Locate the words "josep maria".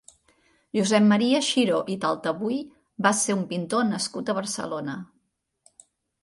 0.77-1.41